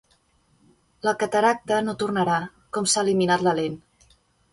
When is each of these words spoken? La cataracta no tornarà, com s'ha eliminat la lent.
La 1.07 1.11
cataracta 1.23 1.77
no 1.87 1.95
tornarà, 2.03 2.37
com 2.79 2.87
s'ha 2.95 3.05
eliminat 3.07 3.45
la 3.49 3.55
lent. 3.61 3.77